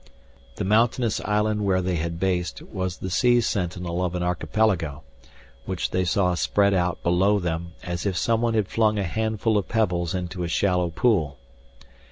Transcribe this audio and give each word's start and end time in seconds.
The 0.55 0.63
mountainous 0.63 1.19
island 1.25 1.63
where 1.63 1.79
they 1.79 1.97
had 1.97 2.19
based 2.19 2.63
was 2.63 2.97
the 2.97 3.11
sea 3.11 3.39
sentinel 3.39 4.03
of 4.03 4.15
an 4.15 4.23
archipelago, 4.23 5.03
which 5.67 5.91
they 5.91 6.05
saw 6.05 6.33
spread 6.33 6.73
out 6.73 7.03
below 7.03 7.37
them 7.37 7.73
as 7.83 8.07
if 8.07 8.17
someone 8.17 8.55
had 8.55 8.67
flung 8.67 8.97
a 8.97 9.03
handful 9.03 9.59
of 9.59 9.69
pebbles 9.69 10.15
into 10.15 10.41
a 10.41 10.47
shallow 10.47 10.89
pool. 10.89 11.37